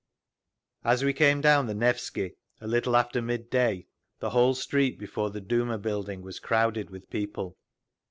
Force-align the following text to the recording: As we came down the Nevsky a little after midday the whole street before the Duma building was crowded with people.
As 0.93 1.03
we 1.03 1.13
came 1.13 1.41
down 1.41 1.67
the 1.67 1.75
Nevsky 1.75 2.33
a 2.59 2.65
little 2.65 2.95
after 2.95 3.21
midday 3.21 3.85
the 4.19 4.31
whole 4.31 4.55
street 4.55 4.97
before 4.97 5.29
the 5.29 5.41
Duma 5.41 5.77
building 5.77 6.23
was 6.23 6.39
crowded 6.39 6.89
with 6.89 7.07
people. 7.11 7.55